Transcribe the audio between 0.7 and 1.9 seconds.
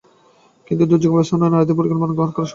দুর্যোগ ব্যবস্থাপনায় নারীদের